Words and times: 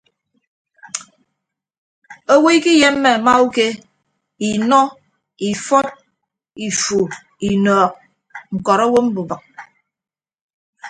Owo 2.33 2.47
ikiyemme 2.57 3.09
amauke 3.17 3.65
inọ 4.49 4.81
ifọt 5.49 5.87
ifu 6.67 6.99
inọọk 7.51 7.91
ñkọrọ 8.55 8.83
owo 8.89 8.99
mbubịk. 9.05 9.43